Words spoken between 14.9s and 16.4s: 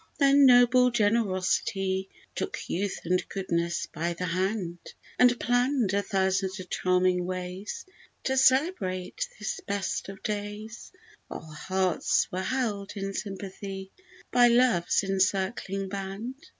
encircling band.